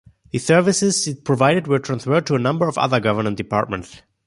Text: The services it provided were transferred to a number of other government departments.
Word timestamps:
The 0.31 0.39
services 0.39 1.07
it 1.07 1.23
provided 1.23 1.67
were 1.67 1.77
transferred 1.77 2.25
to 2.25 2.33
a 2.33 2.39
number 2.39 2.67
of 2.67 2.75
other 2.75 2.99
government 2.99 3.37
departments. 3.37 4.01